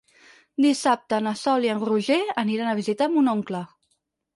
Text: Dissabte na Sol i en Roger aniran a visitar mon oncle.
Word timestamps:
Dissabte 0.65 1.19
na 1.27 1.35
Sol 1.43 1.69
i 1.69 1.73
en 1.75 1.85
Roger 1.85 2.19
aniran 2.47 2.75
a 2.75 2.77
visitar 2.85 3.13
mon 3.19 3.35
oncle. 3.41 3.67